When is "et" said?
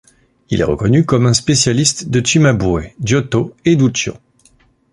3.65-3.75